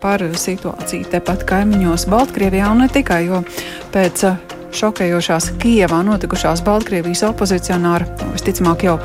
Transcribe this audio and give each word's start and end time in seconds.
par 0.00 0.22
situāciju 0.24 1.10
tepat 1.12 1.44
kaimiņos 1.48 2.08
Baltkrievijā 2.10 2.70
un 2.72 2.84
ne 2.84 2.88
tikai, 2.92 3.24
jo 3.28 3.42
pēc 3.92 4.24
šokējošās 4.76 5.50
Kijevā 5.60 6.00
notikušās 6.06 6.62
Baltkrievijas 6.64 7.24
opozicionāra, 7.26 8.06
visticamāk 8.32 8.84
jau 8.86 8.96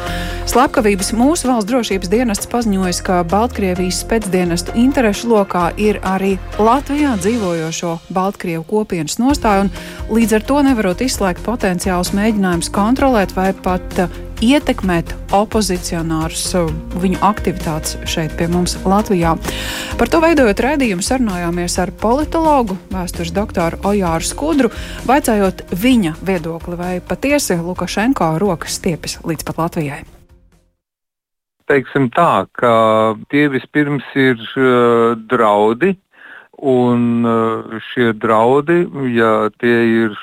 slepkavības, 0.49 1.11
mūsu 1.17 1.49
valsts 1.49 1.69
drošības 1.71 2.11
dienests 2.11 2.49
paziņoja, 2.51 2.93
ka 3.05 3.21
Baltkrievijas 3.31 4.03
spēcdienestu 4.05 4.75
interešu 4.79 5.31
lokā 5.33 5.67
ir 5.81 5.99
arī 6.05 6.35
Latvijā 6.61 7.15
dzīvojošo 7.21 7.97
Baltkrievu 8.15 8.65
kopienas 8.69 9.17
nostāja, 9.21 9.65
un 9.65 10.15
līdz 10.15 10.37
ar 10.39 10.47
to 10.47 10.61
nevarot 10.69 11.01
izslēgt 11.05 11.43
potenciālus 11.45 12.13
mēģinājumus 12.15 12.71
kontrolēt 12.75 13.35
vai 13.37 13.51
pat 13.65 14.05
ietekmēt 14.43 15.13
opozicionārus, 15.35 16.43
viņu 16.99 17.19
aktivitātes 17.25 17.97
šeit 18.09 18.35
pie 18.39 18.47
mums 18.51 18.75
Latvijā. 18.85 19.35
Par 19.99 20.11
to 20.11 20.21
veidojot 20.23 20.63
redzējumu, 20.65 21.05
sarunājāmies 21.05 21.77
ar 21.83 21.93
politologu, 22.01 22.77
vēstures 22.93 23.33
doktoru 23.35 23.79
Ojāru 23.87 24.27
Skudru, 24.27 24.71
vaicājot 25.07 25.65
viņa 25.71 26.15
viedokli, 26.25 26.79
vai 26.79 26.93
patiesi 26.99 27.57
Lukašenko 27.61 28.35
rokas 28.41 28.79
stiepjas 28.79 29.19
līdz 29.23 29.47
pat 29.47 29.61
Latvijai. 29.65 30.01
Teiksim 31.65 32.11
tā, 32.13 32.45
ka 32.53 32.73
tie 33.33 33.47
vispirms 33.49 34.05
ir 34.13 34.37
uh, 34.37 35.15
draudi, 35.17 35.95
un 36.61 37.25
uh, 37.25 37.79
šie 37.91 38.13
draudi, 38.21 38.83
ja 39.15 39.49
tie 39.59 39.79
ir 40.05 40.19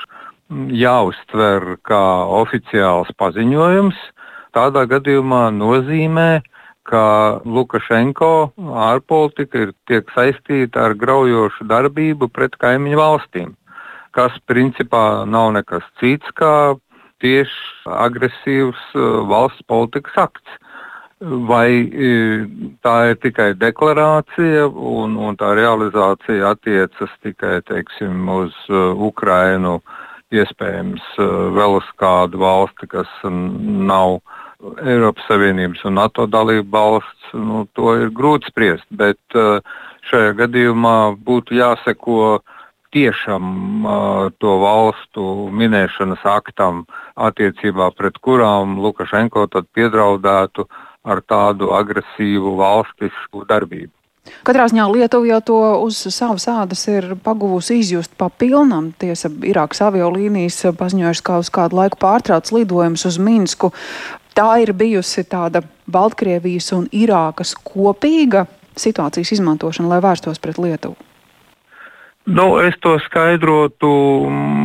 jāuztver 0.72 1.76
kā 1.86 2.02
oficiāls 2.40 3.10
paziņojums, 3.20 3.98
tādā 4.56 4.84
gadījumā 4.90 5.48
nozīmē, 5.56 6.42
ka 6.88 7.40
Lukašenko 7.46 8.52
ārpolitika 8.88 9.66
ir 9.66 9.74
tiek 9.86 10.08
saistīta 10.16 10.88
ar 10.88 10.96
graujošu 10.98 11.66
darbību 11.70 12.28
pret 12.34 12.56
kaimiņu 12.58 12.98
valstīm, 12.98 13.52
kas 14.16 14.34
principā 14.50 15.24
nav 15.26 15.52
nekas 15.56 15.86
cits 16.00 16.34
kā 16.38 16.74
tieši 17.22 17.86
agresīvs 17.86 18.82
uh, 18.98 19.22
valsts 19.30 19.62
politikas 19.70 20.18
akts. 20.26 20.58
Vai 21.22 21.86
uh, 21.86 22.48
tā 22.82 22.96
ir 23.12 23.20
tikai 23.22 23.52
deklarācija 23.54 24.66
un, 24.66 25.14
un 25.14 25.38
tā 25.38 25.52
realizācija 25.54 26.50
attiecas 26.50 27.12
tikai 27.22 27.60
teiksim, 27.68 28.26
uz 28.26 28.56
uh, 28.66 28.90
Ukrainu, 29.06 29.76
uh, 29.78 30.00
iespējams 30.32 31.02
eh, 31.18 31.34
vēl 31.56 31.78
uz 31.80 31.88
kādu 32.00 32.42
valsti, 32.42 32.88
kas 32.94 33.10
nav 33.26 34.20
Eiropas 34.82 35.26
Savienības 35.26 35.82
un 35.88 35.98
NATO 35.98 36.28
dalība 36.30 36.78
valsts, 36.78 37.32
nu, 37.34 37.64
to 37.76 37.96
ir 38.00 38.12
grūti 38.14 38.52
spriest. 38.52 38.86
Bet 38.90 39.38
eh, 39.38 39.58
šajā 40.10 40.34
gadījumā 40.42 40.96
būtu 41.26 41.58
jāseko 41.58 42.40
tiešām 42.92 43.44
uh, 43.86 44.26
to 44.36 44.50
valstu 44.60 45.22
minēšanas 45.56 46.24
aktam, 46.28 46.84
attiecībā 47.16 47.88
pret 47.96 48.18
kurām 48.20 48.76
Lukašenko 48.84 49.46
piedraudētu 49.72 50.66
ar 51.08 51.22
tādu 51.24 51.72
agresīvu 51.72 52.52
valstisku 52.60 53.46
darbību. 53.48 54.01
Katrā 54.46 54.68
ziņā 54.70 54.84
Lietuva 54.86 55.26
jau 55.26 55.40
to 55.42 55.58
uz 55.82 55.98
savas 56.14 56.46
ādas 56.50 56.84
ir 56.90 57.12
paguvusi 57.24 57.80
izjust 57.82 58.14
pa 58.18 58.28
pilnam. 58.30 58.92
Tiesa, 58.98 59.30
Irākas 59.50 59.82
aviolīnijas 59.88 60.60
paziņojušas, 60.78 61.22
ka 61.26 61.38
uz 61.42 61.50
kādu 61.50 61.80
laiku 61.80 61.98
pārtrauc 62.02 62.52
lidojumus 62.54 63.06
uz 63.10 63.18
Minsku. 63.18 63.72
Tā 64.38 64.48
ir 64.62 64.72
bijusi 64.78 65.26
tāda 65.26 65.64
Baltkrievijas 65.90 66.70
un 66.78 66.86
Irākas 66.94 67.56
kopīga 67.58 68.46
situācijas 68.78 69.34
izmantošana, 69.36 69.90
lai 69.90 70.02
vērstos 70.04 70.40
pret 70.42 70.62
Lietuvu. 70.62 71.11
Nu, 72.24 72.60
es 72.62 72.76
to 72.78 72.94
skaidrotu 73.02 73.88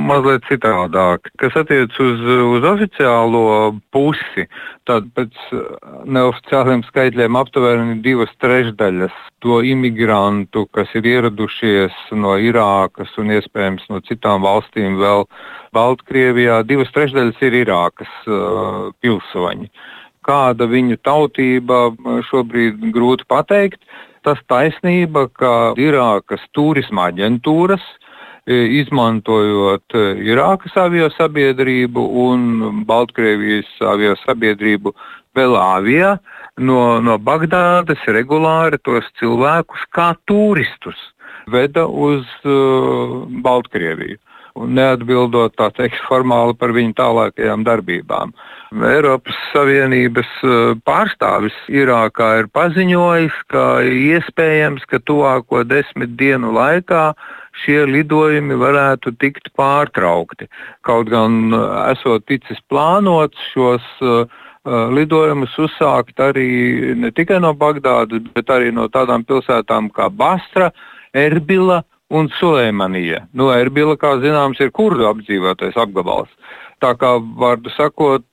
mazliet 0.06 0.44
citādāk. 0.46 1.32
Kas 1.42 1.56
attiecas 1.58 1.98
uz, 1.98 2.20
uz 2.22 2.68
oficiālo 2.70 3.72
pusi, 3.90 4.46
tad 4.86 5.08
pēc 5.18 5.34
neoficiāliem 6.06 6.84
skaitļiem 6.86 7.40
aptuveni 7.40 7.98
divas 8.06 8.30
trešdaļas 8.44 9.16
to 9.42 9.64
imigrantu, 9.66 10.68
kas 10.70 10.94
ir 11.00 11.10
ieradušies 11.10 11.98
no 12.14 12.38
Irākas 12.38 13.18
un 13.18 13.34
iespējams 13.34 13.90
no 13.90 14.04
citām 14.06 14.46
valstīm 14.46 15.02
vēl 15.02 15.26
Baltkrievijā, 15.74 16.62
divas 16.62 16.94
trešdaļas 16.94 17.42
ir 17.42 17.62
Irākas 17.64 18.14
uh, 18.30 18.94
pilsoņi. 19.02 19.72
Kāda 20.28 20.68
viņu 20.70 21.00
tautība 21.02 21.88
šobrīd 22.30 22.86
grūti 22.94 23.26
pateikt 23.26 23.82
tas 24.28 24.44
taisnība, 24.52 25.28
ka 25.40 25.54
Irākas 25.80 26.44
turisma 26.56 27.08
aģentūras, 27.12 27.84
e, 28.46 28.60
izmantojot 28.82 29.96
e, 29.96 30.06
Irākas 30.28 30.76
avio 30.84 31.08
sabiedrību 31.16 32.04
un 32.28 32.48
Baltkrievijas 32.90 33.70
avio 33.96 34.18
sabiedrību 34.26 34.94
Belāvijā, 35.38 36.18
no, 36.60 36.82
no 37.04 37.18
Bagdādas 37.22 38.04
regulāri 38.12 38.80
tos 38.84 39.08
cilvēkus 39.22 39.86
kā 39.96 40.14
turistus 40.30 40.98
veda 41.48 41.86
uz 41.88 42.26
uh, 42.44 43.24
Baltkrieviju 43.44 44.18
neatbildot 44.66 45.58
teikt, 45.78 46.00
formāli 46.08 46.56
par 46.58 46.74
viņu 46.76 46.96
tālākajām 46.98 47.66
darbībām. 47.68 48.34
Eiropas 48.88 49.38
Savienības 49.54 50.32
eh, 50.44 50.56
pārstāvis 50.88 51.56
Irākā 51.72 52.30
ir 52.42 52.50
paziņojis, 52.56 53.36
ka 53.54 53.66
iespējams, 53.86 54.88
ka 54.90 55.00
tuvāko 55.00 55.64
desmit 55.68 56.18
dienu 56.20 56.52
laikā 56.56 57.12
šie 57.64 57.86
lidojumi 57.90 58.58
varētu 58.60 59.16
tikt 59.22 59.50
pārtraukti. 59.58 60.50
Kaut 60.88 61.12
gan 61.14 61.48
eh, 61.54 61.70
esot 61.94 62.28
ticis 62.28 62.60
plānots 62.72 63.40
šos 63.54 63.86
uh, 64.04 64.26
lidojumus 64.68 65.54
uzsākt 65.64 66.20
arī 66.20 66.94
ne 67.00 67.12
tikai 67.16 67.40
no 67.40 67.54
Bagdādas, 67.56 68.26
bet 68.36 68.50
arī 68.52 68.74
no 68.76 68.90
tādām 68.92 69.24
pilsētām 69.24 69.88
kā 69.96 70.10
Basra, 70.12 70.74
Erbila 71.16 71.84
un 72.14 72.30
Sulēmanija. 72.40 73.26
Nu, 73.36 73.50
Erbila, 73.54 73.98
kā 74.00 74.16
zināms, 74.24 74.62
ir 74.64 74.72
kurdu 74.76 75.08
apdzīvotais 75.10 75.78
apgabals. 75.80 76.32
Tā 76.84 76.94
kā 77.00 77.18
vārdu 77.42 77.74
sakot, 77.74 78.26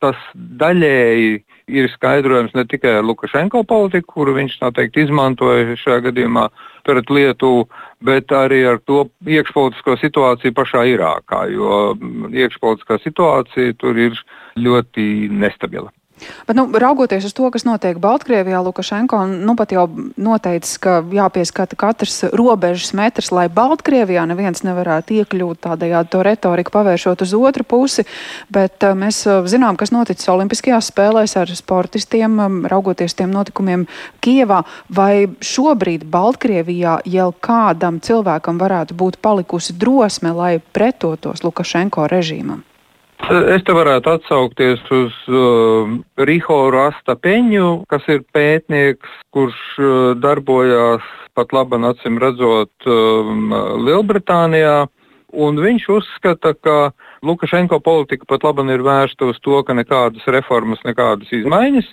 tas 0.00 0.20
daļēji 0.34 1.40
ir 1.70 1.88
skaidrojams 1.92 2.54
ne 2.56 2.64
tikai 2.66 2.96
ar 2.98 3.06
Lukašenko 3.06 3.62
politiku, 3.68 4.14
kuru 4.16 4.34
viņš 4.38 4.56
noteikti 4.62 5.04
izmantoja 5.04 5.76
šajā 5.78 6.06
gadījumā 6.08 6.48
pret 6.86 7.12
Lietuvu, 7.12 7.66
bet 8.06 8.32
arī 8.34 8.62
ar 8.72 8.80
to 8.88 9.04
iekšpolitisko 9.28 9.98
situāciju 10.00 10.56
pašā 10.56 10.86
Irākā, 10.94 11.44
jo 11.52 11.94
iekšpolitiskā 12.32 12.98
situācija 13.04 13.76
tur 13.82 13.98
ir 14.08 14.18
ļoti 14.58 15.28
nestabila. 15.30 15.92
Bet, 16.46 16.56
nu, 16.56 16.66
raugoties 16.72 17.24
uz 17.28 17.34
to, 17.36 17.48
kas 17.52 17.64
notiek 17.66 17.98
Baltkrievijā, 18.02 18.60
Lukašenko 18.64 19.22
nu 19.30 19.54
pat 19.58 19.72
jau 19.74 19.86
noteicis, 20.20 20.78
ka 20.82 21.00
jāpieskata 21.14 21.78
katrs 21.78 22.22
robežas 22.36 22.92
metrs, 22.96 23.30
lai 23.34 23.48
Baltkrievijā 23.52 24.24
neviens 24.30 24.64
nevarētu 24.66 25.20
iekļūt 25.20 25.62
tādējādi 25.66 26.12
to 26.12 26.22
retoriku 26.26 26.74
pavēršot 26.74 27.24
uz 27.26 27.34
otru 27.38 27.66
pusi. 27.66 28.06
Bet 28.52 28.86
uh, 28.86 28.96
mēs 28.98 29.22
uh, 29.28 29.42
zinām, 29.50 29.78
kas 29.80 29.94
noticis 29.94 30.30
Olimpiskajās 30.32 30.90
spēlēs 30.92 31.36
ar 31.40 31.52
sportistiem, 31.56 32.38
um, 32.38 32.62
raugoties 32.70 33.16
tiem 33.18 33.32
notikumiem 33.34 33.86
Kievā. 34.24 34.62
Vai 34.94 35.26
šobrīd 35.44 36.06
Baltkrievijā 36.10 37.00
jau 37.10 37.30
kādam 37.40 38.00
cilvēkam 38.04 38.60
varētu 38.60 38.96
būt 38.98 39.20
palikusi 39.24 39.76
drosme, 39.78 40.34
lai 40.36 40.56
pretotos 40.60 41.44
Lukašenko 41.46 42.08
režīmam? 42.10 42.64
Es 43.28 43.62
te 43.66 43.74
varētu 43.76 44.10
atsaukties 44.16 44.80
uz 44.96 45.16
uh, 45.28 45.90
Riho 46.24 46.60
Rasta 46.72 47.14
Peņu, 47.20 47.84
kas 47.90 48.06
ir 48.10 48.24
pētnieks, 48.34 49.10
kurš 49.34 49.58
uh, 49.78 49.90
darbojās 50.18 51.04
pat 51.38 51.52
labi 51.54 51.78
acīm 51.90 52.18
redzot 52.22 52.88
um, 52.88 53.52
Lielbritānijā. 53.86 54.88
Un 55.30 55.60
viņš 55.62 55.84
uzskata, 55.94 56.56
ka 56.58 56.90
Lukašenko 57.22 57.78
politika 57.84 58.26
pat 58.26 58.42
labi 58.48 58.64
ir 58.74 58.82
vērsta 58.82 59.28
uz 59.30 59.38
to, 59.44 59.60
ka 59.62 59.76
nekādas 59.78 60.24
reformas, 60.26 60.80
nekādas 60.82 61.30
izmaiņas, 61.36 61.86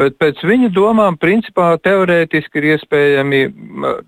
bet 0.00 0.16
pēc 0.22 0.40
viņa 0.46 0.70
domām, 0.72 1.18
principā 1.20 1.74
teorētiski 1.84 2.62
ir 2.62 2.68
iespējami, 2.72 3.42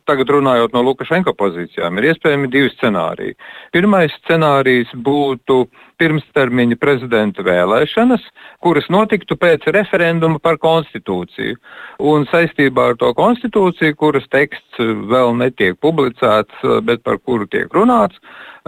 tagad 0.09 0.33
runājot 0.33 0.73
no 0.73 0.85
Lukašenko 0.87 1.35
pozīcijām, 1.37 1.99
ir 1.99 2.13
iespējami 2.15 2.49
divi 2.55 2.73
scenāriji. 2.73 3.37
Pirmais 3.77 4.17
scenārijs 4.23 4.97
būtu 4.97 5.67
pirmstermiņa 6.01 6.79
prezidenta 6.81 7.45
vēlēšanas, 7.47 8.25
kuras 8.65 8.89
notiktu 8.93 9.37
pēc 9.41 9.69
referenduma 9.77 10.41
par 10.43 10.59
konstitūciju. 10.63 11.59
Un 12.13 12.27
saistībā 12.33 12.91
ar 12.93 12.99
to 13.01 13.13
konstitūciju, 13.17 13.97
kuras 14.01 14.27
teksts 14.33 14.81
vēl 15.13 15.37
netiek 15.39 15.79
publicēts, 15.85 16.65
bet 16.89 17.05
par 17.05 17.21
kuru 17.21 17.49
tiek 17.51 17.69
runāts, 17.77 18.19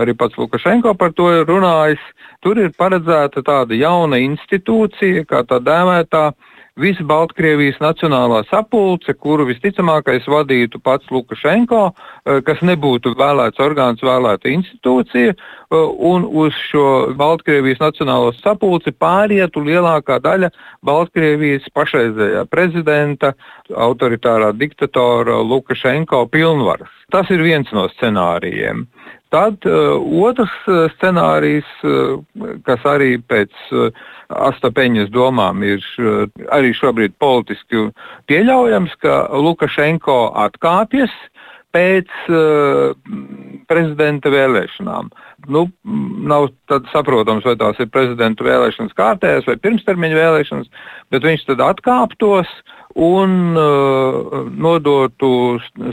arī 0.00 0.14
pats 0.17 0.38
Lukašenko 0.40 0.94
par 1.00 1.12
to 1.17 1.29
ir 1.32 1.49
runājis, 1.49 2.02
tur 2.44 2.61
ir 2.61 2.73
paredzēta 2.79 3.44
tāda 3.46 3.76
jauna 3.76 4.20
institūcija, 4.23 5.26
kā 5.28 5.44
tā 5.49 5.61
dēvētā 5.64 6.31
visa 6.81 7.05
Baltkrievijas 7.05 7.77
nacionālā 7.83 8.43
sapulce, 8.49 9.13
kuru 9.15 9.45
visticamākais 9.51 10.25
vadītu 10.29 10.81
pats 10.83 11.11
Lukašenko, 11.13 11.83
eh, 11.93 12.41
kas 12.47 12.63
nebūtu 12.65 13.15
vēlēts 13.19 13.61
orgāns, 13.61 14.01
vēlēta 14.01 14.49
institūcija, 14.49 15.35
eh, 15.35 15.77
un 15.99 16.25
uz 16.25 16.53
šo 16.71 17.15
Baltkrievijas 17.17 17.79
nacionālo 17.79 18.33
sapulci 18.41 18.93
pārietu 18.93 19.61
lielākā 19.61 20.21
daļa 20.21 20.51
Baltkrievijas 20.83 21.69
pašreizējā 21.75 22.49
prezidenta, 22.49 23.35
autoritārā 23.71 24.53
diktatora 24.57 25.43
Lukašenko 25.43 26.27
pilnvaras. 26.31 26.89
Tas 27.11 27.29
ir 27.31 27.43
viens 27.43 27.71
no 27.73 27.89
scenārijiem. 27.89 28.87
Tad 29.32 29.64
uh, 29.64 29.96
otrs 30.26 30.52
scenārijs, 30.99 31.69
uh, 31.88 32.19
kas 32.67 32.82
arī 32.88 33.14
pēc 33.17 33.52
uh, 33.73 33.88
Astapeņas 34.32 35.08
domām 35.12 35.64
ir 35.64 35.81
uh, 36.00 36.26
arī 36.52 36.75
šobrīd 36.76 37.17
politiski 37.23 37.87
pieļaujams, 38.29 38.96
ka 39.00 39.23
Lukašenko 39.32 40.19
atkāpjas 40.44 41.14
pēc 41.73 42.12
uh, 42.29 42.93
prezidenta 43.73 44.29
vēlēšanām. 44.32 45.08
Nu, 45.52 45.64
nav 46.28 46.50
saprotams, 46.93 47.46
vai 47.49 47.56
tās 47.58 47.81
ir 47.81 47.88
prezidenta 47.93 48.44
vēlēšanas 48.46 48.96
kārtējās 48.99 49.49
vai 49.49 49.56
pirmstermiņa 49.64 50.19
vēlēšanas, 50.19 50.69
bet 51.14 51.25
viņš 51.26 51.46
tad 51.49 51.64
atkāptos 51.64 52.52
un 53.00 53.56
uh, 53.56 54.43
nodotu 54.52 55.32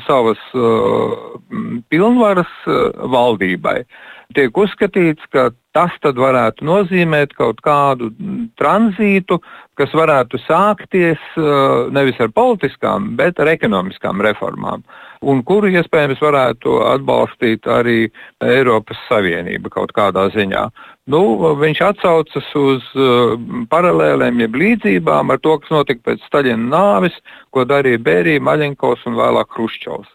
savas 0.07 0.41
uh, 0.59 1.78
pilnvaras 1.89 2.51
uh, 2.67 2.91
valdībai. 3.11 3.81
Tiek 4.37 4.57
uzskatīts, 4.61 5.25
ka 5.33 5.49
tas 5.73 5.93
varētu 6.21 6.65
nozīmēt 6.67 7.33
kaut 7.37 7.63
kādu 7.65 8.11
tranzītu, 8.61 9.39
kas 9.79 9.93
varētu 9.95 10.39
sākties 10.43 11.21
uh, 11.39 11.87
nevis 11.95 12.19
ar 12.19 12.33
politiskām, 12.35 13.13
bet 13.19 13.39
ar 13.39 13.49
ekonomiskām 13.53 14.19
reformām, 14.25 14.83
un 15.23 15.41
kuru 15.47 15.71
iespējams 15.71 16.21
varētu 16.23 16.79
atbalstīt 16.91 17.67
arī 17.71 18.09
Eiropas 18.43 18.99
Savienība 19.07 19.71
kaut 19.73 19.95
kādā 19.95 20.27
ziņā. 20.35 20.67
Nu, 21.09 21.21
viņš 21.57 21.79
atsaucas 21.87 22.51
uz 22.59 22.85
uh, 22.99 23.33
paralēlēm, 23.71 24.43
jeb 24.43 24.57
līdzībām 24.61 25.33
ar 25.33 25.41
to, 25.41 25.55
kas 25.63 25.73
notika 25.73 26.11
pēc 26.11 26.27
Staļina 26.27 26.69
nāves, 26.69 27.15
ko 27.55 27.65
darīja 27.65 28.01
Bērija, 28.05 28.43
Maļinkovs 28.45 29.07
un 29.09 29.17
vēlāk 29.17 29.55
Hruščovs. 29.55 30.11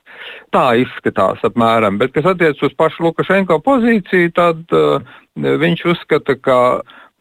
Tā 0.55 0.69
izskatās 0.85 1.43
apmēram, 1.45 1.99
bet 1.99 2.15
kas 2.15 2.29
attiecas 2.31 2.63
uz 2.69 2.77
pašu 2.79 3.09
Lukašenko 3.09 3.59
pozīciju, 3.67 4.31
tad 4.39 4.77
uh, 4.77 5.17
viņš 5.35 5.89
uzskata, 5.97 6.39
ka 6.39 6.59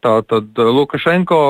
Tātad 0.04 0.58
eh, 0.60 0.68
Lukašenko, 0.76 1.40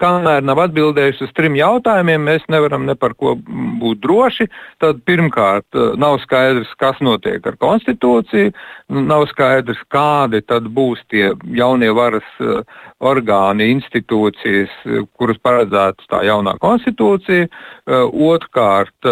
kamēr 0.00 0.44
nav 0.46 0.62
atbildējis 0.64 1.20
uz 1.26 1.32
trim 1.36 1.58
jautājumiem, 1.58 2.24
mēs 2.24 2.46
nevaram 2.52 2.86
ne 2.88 2.96
par 2.96 3.12
ko 3.18 3.34
būt 3.36 4.00
droši. 4.04 4.48
Tad 4.80 5.02
pirmkārt, 5.08 5.68
eh, 5.76 5.92
nav 6.00 6.16
skaidrs, 6.24 6.72
kas 6.80 7.02
notiek 7.04 7.44
ar 7.44 7.58
konstitūciju, 7.60 8.54
nav 8.96 9.26
skaidrs, 9.32 9.82
kādi 9.92 10.40
tad 10.46 10.70
būs 10.72 11.02
tie 11.12 11.34
jaunie 11.58 11.92
varas 11.92 12.26
eh, 12.40 12.62
orgāni, 13.04 13.68
institūcijas, 13.74 14.72
kuras 15.20 15.36
paredzētas 15.44 16.08
tā 16.08 16.22
jaunā 16.24 16.54
konstitūcija. 16.62 17.44
Otrkārt, 17.86 19.08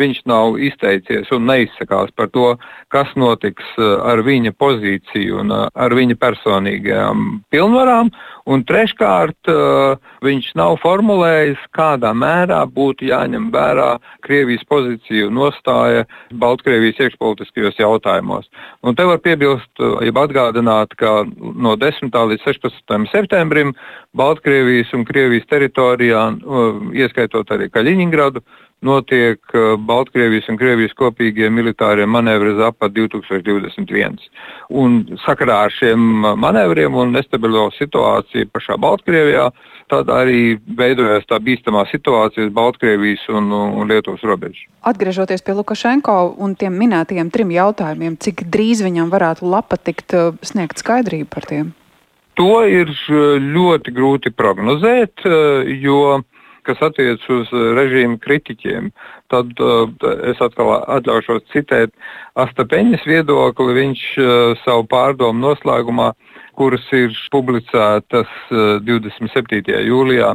viņš 0.00 0.22
nav 0.30 0.56
izteicies 0.56 1.28
un 1.36 1.44
neizsakās 1.50 2.14
par 2.16 2.30
to, 2.32 2.54
kas 2.88 3.12
notiks 3.20 3.76
ar 3.76 4.24
viņa 4.24 4.54
pozīciju 4.56 5.42
un 5.42 5.52
ar 5.52 5.96
viņa 6.00 6.16
personīgajām 6.16 7.26
pilnvarām 7.52 7.73
pilnvarām, 7.74 8.10
un 8.46 8.62
treškārt 8.64 9.48
uh, 9.48 9.96
viņš 10.22 10.52
nav 10.58 10.76
formulējis, 10.82 11.58
kādā 11.74 12.12
mērā 12.14 12.62
būtu 12.70 13.08
jāņem 13.08 13.50
vērā 13.52 13.98
Krievijas 14.22 14.64
pozīcija 14.68 15.28
un 15.28 15.38
nostāja 15.38 16.04
Baltkrievijas 16.32 17.00
iekšpolitiskajos 17.00 17.78
jautājumos. 17.80 18.46
Un 18.84 18.94
te 18.94 19.04
var 19.04 19.18
piebilst, 19.18 19.70
uh, 19.80 19.98
ja 20.04 20.12
atgādināt, 20.12 20.94
ka 20.96 21.24
no 21.26 21.74
10. 21.76 22.12
līdz 22.12 22.44
16. 22.44 23.08
septembrim 23.10 23.74
Baltkrievijas 24.14 24.92
un 24.94 25.04
Krievijas 25.08 25.48
teritorijā, 25.50 26.28
uh, 26.44 26.84
ieskaitot 26.94 27.50
arī 27.50 27.70
Kaļiņingradu, 27.72 28.44
notiek 28.84 29.40
uh, 29.54 29.74
Baltkrievijas 29.80 30.48
un 30.52 30.58
Krievijas 30.60 30.94
kopīgie 30.98 31.48
militārie 31.52 32.06
manevri 32.06 32.54
Zapad 32.58 32.94
2021. 32.96 34.18
Un 34.70 34.98
sakarā 35.24 35.64
ar 35.66 35.74
šiem 35.74 36.24
uh, 36.24 36.34
manevriem 36.38 36.94
un 36.94 37.14
nestabilo 37.16 37.68
situāciju 37.78 38.50
pašā 38.52 38.78
Baltkrievijā, 38.80 39.48
tad 39.92 40.10
arī 40.12 40.56
veidojās 40.78 41.26
tā 41.28 41.38
bīstamā 41.44 41.84
situācija 41.90 42.48
uz 42.48 42.52
Baltkrievijas 42.56 43.24
un, 43.32 43.52
un 43.52 43.88
Lietuvas 43.90 44.24
robežas. 44.24 44.66
Atgriežoties 44.84 45.44
pie 45.44 45.56
Lukašenko 45.56 46.18
un 46.44 46.56
tiem 46.60 46.76
minētajiem 46.80 47.32
trim 47.32 47.52
jautājumiem, 47.54 48.18
cik 48.20 48.46
drīz 48.52 48.84
viņam 48.84 49.12
varētu 49.12 49.48
lapa 49.48 49.80
tikt 49.80 50.16
uh, 50.16 50.36
sniegt 50.44 50.80
skaidrību 50.84 51.30
par 51.32 51.48
tiem? 51.48 51.72
To 52.34 52.64
ir 52.66 52.88
ļoti 53.38 53.92
grūti 53.94 54.32
prognozēt, 54.34 55.22
jo 55.78 55.98
kas 56.66 56.82
attiecas 56.84 57.24
uz 57.32 57.52
eh, 57.52 57.66
režīmu 57.78 58.18
kritiķiem, 58.24 58.90
tad 59.32 59.50
uh, 59.62 59.88
es 60.30 60.40
atkal 60.44 60.70
atļaušos 60.96 61.46
citēt 61.52 61.94
Astapeņas 62.38 63.06
viedokli. 63.08 63.76
Viņš 63.80 64.02
uh, 64.20 64.28
savu 64.64 64.86
pārdomu 64.90 65.42
noslēgumā, 65.46 66.12
kuras 66.58 66.84
ir 66.96 67.14
publicētas 67.34 68.30
uh, 68.50 68.80
27. 68.86 69.74
jūlijā, 69.88 70.32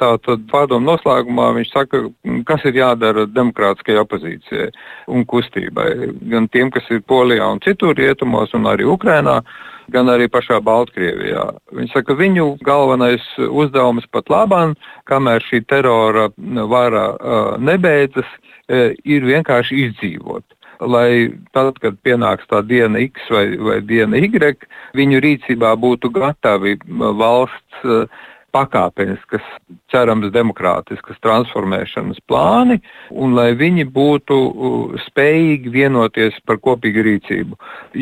tātad 0.00 0.44
pārdomu 0.50 0.92
noslēgumā 0.92 1.52
viņš 1.58 1.70
saka, 1.72 2.02
kas 2.48 2.66
ir 2.68 2.80
jādara 2.80 3.26
demokrātiskajai 3.30 4.02
opozīcijai 4.02 4.68
un 5.12 5.26
kustībai, 5.28 5.88
gan 6.32 6.50
tiem, 6.52 6.72
kas 6.74 6.88
ir 6.90 7.04
Polijā 7.06 7.48
un 7.52 7.62
citur 7.64 7.96
rietumos 7.98 8.54
un 8.56 8.68
arī 8.70 8.86
Ukrainā 8.88 9.40
gan 9.92 10.10
arī 10.10 10.26
pašā 10.30 10.58
Baltkrievijā. 10.66 11.44
Viņi 11.74 11.92
saka, 11.92 12.10
ka 12.10 12.18
viņu 12.18 12.46
galvenais 12.66 13.22
uzdevums 13.46 14.06
pat 14.10 14.30
labāk, 14.32 14.74
kamēr 15.06 15.44
šī 15.46 15.62
terora 15.70 16.28
vara 16.70 17.06
uh, 17.14 17.54
nebeidzas, 17.62 18.26
uh, 18.26 18.90
ir 19.04 19.26
vienkārši 19.26 19.86
izdzīvot. 19.86 20.44
Lai 20.80 21.32
tad, 21.56 21.78
kad 21.80 21.98
pienāks 22.04 22.48
tā 22.50 22.62
diena 22.66 23.00
X 23.00 23.28
vai, 23.32 23.46
vai 23.56 23.80
diena 23.80 24.20
Y, 24.20 24.56
viņu 24.96 25.20
rīcībā 25.24 25.74
būtu 25.80 26.10
gatavi 26.12 26.76
valsts 26.86 27.84
uh, 27.84 28.08
pakāpeniskas, 28.56 29.44
cerams, 29.92 30.30
demokrātiskas 30.34 31.18
transformēšanas 31.24 32.20
plāni, 32.30 32.78
un 33.10 33.34
lai 33.36 33.50
viņi 33.58 33.86
būtu 33.92 34.38
spējīgi 35.06 35.72
vienoties 35.74 36.38
par 36.48 36.60
kopīgu 36.64 37.04
rīcību. 37.10 37.58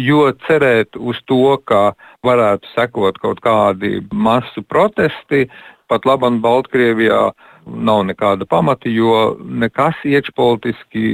Jo 0.06 0.28
cerēt 0.46 0.98
uz 0.98 1.20
to, 1.30 1.56
ka 1.68 1.94
varētu 2.26 2.70
sekot 2.74 3.18
kaut 3.22 3.42
kādi 3.44 4.04
masu 4.12 4.62
protesti, 4.62 5.48
pat 5.90 6.06
labam 6.08 6.40
Baltkrievijā 6.44 7.26
nav 7.64 8.04
nekāda 8.08 8.46
pamata, 8.48 8.88
jo 8.88 9.36
nekas 9.40 9.98
iekšpolitiski 10.06 11.04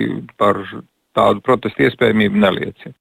par 0.41 0.61
tādu 1.19 1.43
protestu 1.47 1.87
iespējamību 1.87 2.43
neliecina. 2.45 2.95